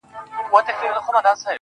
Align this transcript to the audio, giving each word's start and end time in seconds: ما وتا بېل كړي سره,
ما 0.51 0.55
وتا 0.57 0.73
بېل 0.79 0.97
كړي 1.05 1.31
سره, 1.39 1.49